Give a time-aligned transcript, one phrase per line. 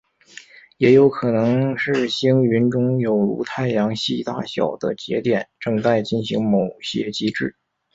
[0.77, 7.55] 也有可能是星云中有如太阳系大小的节点正在进行某些机制。